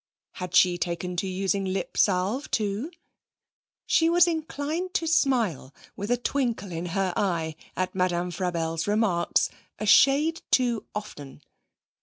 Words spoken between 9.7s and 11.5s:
a shade too often.